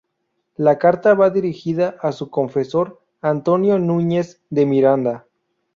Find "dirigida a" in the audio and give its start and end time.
1.29-2.11